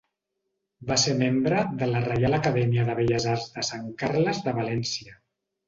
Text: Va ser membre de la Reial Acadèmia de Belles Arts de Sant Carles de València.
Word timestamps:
Va 0.91 0.95
ser 1.01 1.13
membre 1.19 1.59
de 1.83 1.91
la 1.91 2.01
Reial 2.07 2.37
Acadèmia 2.39 2.87
de 2.89 2.97
Belles 3.03 3.29
Arts 3.37 3.47
de 3.61 3.69
Sant 3.71 3.87
Carles 4.03 4.43
de 4.51 4.59
València. 4.61 5.19